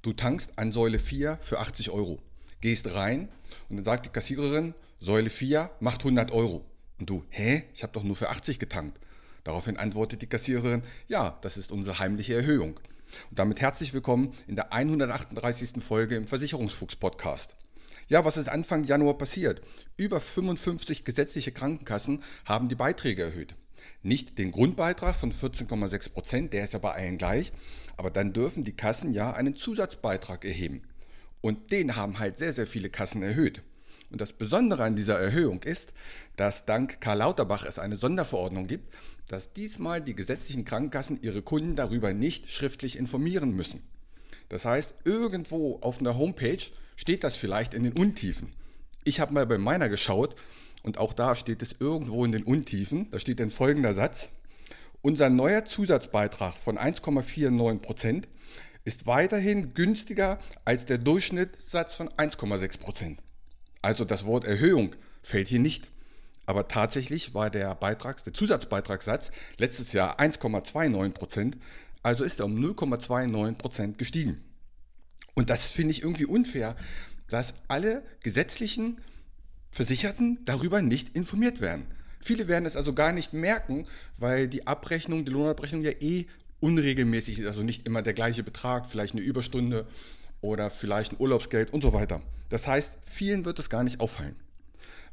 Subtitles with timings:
[0.00, 2.20] Du tankst an Säule 4 für 80 Euro.
[2.60, 3.28] Gehst rein
[3.68, 6.64] und dann sagt die Kassiererin, Säule 4 macht 100 Euro.
[7.00, 7.64] Und du, hä?
[7.74, 9.00] Ich habe doch nur für 80 getankt.
[9.42, 12.78] Daraufhin antwortet die Kassiererin, ja, das ist unsere heimliche Erhöhung.
[13.30, 15.82] Und damit herzlich willkommen in der 138.
[15.82, 17.56] Folge im Versicherungsfuchs-Podcast.
[18.06, 19.62] Ja, was ist Anfang Januar passiert?
[19.96, 23.56] Über 55 gesetzliche Krankenkassen haben die Beiträge erhöht.
[24.02, 27.52] Nicht den Grundbeitrag von 14,6 Prozent, der ist ja bei allen gleich,
[27.96, 30.82] aber dann dürfen die Kassen ja einen Zusatzbeitrag erheben.
[31.40, 33.62] Und den haben halt sehr, sehr viele Kassen erhöht.
[34.10, 35.92] Und das Besondere an dieser Erhöhung ist,
[36.36, 38.94] dass dank Karl Lauterbach es eine Sonderverordnung gibt,
[39.28, 43.82] dass diesmal die gesetzlichen Krankenkassen ihre Kunden darüber nicht schriftlich informieren müssen.
[44.48, 46.62] Das heißt, irgendwo auf einer Homepage
[46.96, 48.50] steht das vielleicht in den Untiefen.
[49.04, 50.36] Ich habe mal bei meiner geschaut
[50.88, 53.10] und auch da steht es irgendwo in den Untiefen.
[53.10, 54.30] Da steht dann folgender Satz.
[55.02, 58.28] Unser neuer Zusatzbeitrag von 1,49 Prozent
[58.86, 63.20] ist weiterhin günstiger als der Durchschnittssatz von 1,6 Prozent.
[63.82, 65.88] Also das Wort Erhöhung fällt hier nicht.
[66.46, 71.58] Aber tatsächlich war der Beitrags, der Zusatzbeitragssatz letztes Jahr 1,29 Prozent.
[72.02, 74.42] Also ist er um 0,29 Prozent gestiegen.
[75.34, 76.76] Und das finde ich irgendwie unfair,
[77.28, 79.02] dass alle gesetzlichen
[79.70, 81.86] Versicherten darüber nicht informiert werden.
[82.20, 86.26] Viele werden es also gar nicht merken, weil die Abrechnung, die Lohnabrechnung ja eh
[86.60, 89.86] unregelmäßig ist, also nicht immer der gleiche Betrag, vielleicht eine Überstunde
[90.40, 92.22] oder vielleicht ein Urlaubsgeld und so weiter.
[92.48, 94.36] Das heißt, vielen wird es gar nicht auffallen.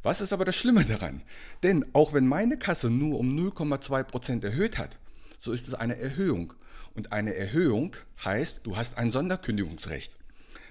[0.03, 1.22] Was ist aber das Schlimme daran?
[1.64, 4.98] Denn auch wenn meine Kasse nur um 0,2% erhöht hat,
[5.38, 6.54] so ist es eine Erhöhung.
[6.94, 10.15] Und eine Erhöhung heißt, du hast ein Sonderkündigungsrecht.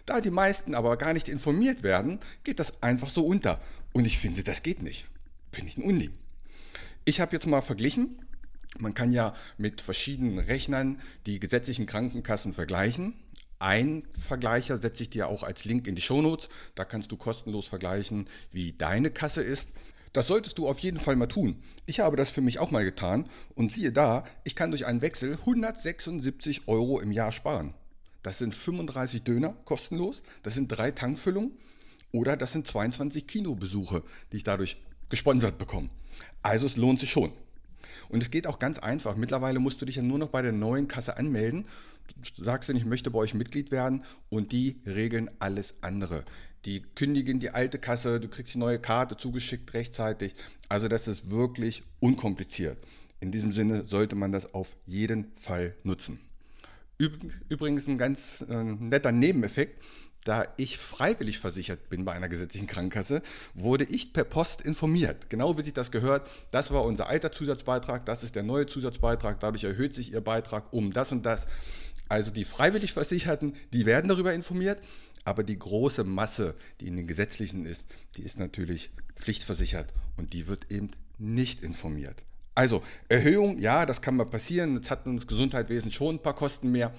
[0.06, 3.60] Da die meisten aber gar nicht informiert werden, geht das einfach so unter.
[3.92, 5.06] Und ich finde, das geht nicht.
[5.52, 6.12] Finde ich ein Unding.
[7.04, 8.18] Ich habe jetzt mal verglichen.
[8.78, 13.14] Man kann ja mit verschiedenen Rechnern die gesetzlichen Krankenkassen vergleichen.
[13.60, 16.48] Ein Vergleicher setze ich dir auch als Link in die Shownotes.
[16.74, 19.72] Da kannst du kostenlos vergleichen, wie deine Kasse ist.
[20.12, 21.62] Das solltest du auf jeden Fall mal tun.
[21.86, 25.02] Ich habe das für mich auch mal getan und siehe da, ich kann durch einen
[25.02, 27.74] Wechsel 176 Euro im Jahr sparen.
[28.24, 31.52] Das sind 35 Döner kostenlos, das sind drei Tankfüllungen
[32.10, 34.02] oder das sind 22 Kinobesuche,
[34.32, 34.78] die ich dadurch
[35.10, 35.90] gesponsert bekomme.
[36.42, 37.32] Also es lohnt sich schon.
[38.08, 39.14] Und es geht auch ganz einfach.
[39.14, 41.66] Mittlerweile musst du dich ja nur noch bei der neuen Kasse anmelden.
[42.36, 46.24] Du sagst dann, ich möchte bei euch Mitglied werden und die regeln alles andere.
[46.64, 50.34] Die kündigen die alte Kasse, du kriegst die neue Karte zugeschickt rechtzeitig.
[50.70, 52.78] Also das ist wirklich unkompliziert.
[53.20, 56.20] In diesem Sinne sollte man das auf jeden Fall nutzen.
[56.98, 59.82] Übrigens ein ganz äh, netter Nebeneffekt.
[60.24, 63.20] Da ich freiwillig versichert bin bei einer gesetzlichen Krankenkasse,
[63.52, 65.28] wurde ich per Post informiert.
[65.28, 66.30] Genau wie sich das gehört.
[66.50, 69.38] Das war unser alter Zusatzbeitrag, das ist der neue Zusatzbeitrag.
[69.40, 71.46] Dadurch erhöht sich Ihr Beitrag um das und das.
[72.08, 74.80] Also die freiwillig Versicherten, die werden darüber informiert.
[75.24, 80.48] Aber die große Masse, die in den gesetzlichen ist, die ist natürlich pflichtversichert und die
[80.48, 82.22] wird eben nicht informiert.
[82.54, 84.74] Also Erhöhung, ja, das kann mal passieren.
[84.74, 86.92] Jetzt hat uns Gesundheitswesen schon ein paar Kosten mehr.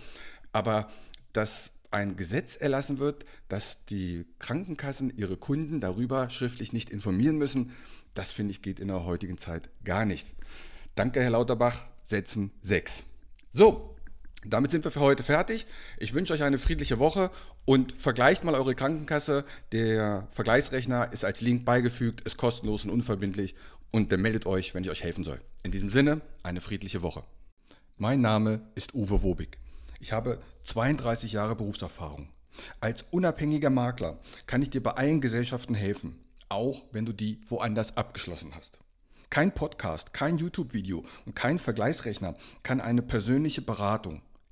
[0.52, 0.90] Aber
[1.34, 7.72] dass ein Gesetz erlassen wird, dass die Krankenkassen ihre Kunden darüber schriftlich nicht informieren müssen,
[8.14, 10.32] das finde ich geht in der heutigen Zeit gar nicht.
[10.96, 11.86] Danke, Herr Lauterbach.
[12.04, 13.04] Setzen 6.
[13.52, 13.95] So,
[14.54, 15.66] damit sind wir für heute fertig.
[15.98, 17.32] Ich wünsche euch eine friedliche Woche
[17.66, 19.46] und vergleicht mal eure Krankenkasse.
[19.72, 23.56] Der Vergleichsrechner ist als Link beigefügt, ist kostenlos und unverbindlich
[23.92, 25.40] und der meldet euch, wenn ich euch helfen soll.
[25.64, 27.24] In diesem Sinne, eine friedliche Woche.
[27.98, 29.58] Mein Name ist Uwe Wobig.
[30.00, 32.30] Ich habe 32 Jahre Berufserfahrung.
[32.80, 36.20] Als unabhängiger Makler kann ich dir bei allen Gesellschaften helfen,
[36.50, 38.80] auch wenn du die woanders abgeschlossen hast.
[39.30, 44.22] Kein Podcast, kein YouTube-Video und kein Vergleichsrechner kann eine persönliche Beratung,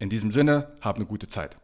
[0.00, 1.58] In diesem Sinne, hab eine gute Zeit.